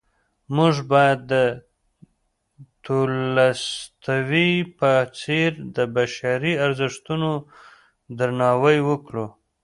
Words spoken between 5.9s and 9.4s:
بشري ارزښتونو درناوی وکړو.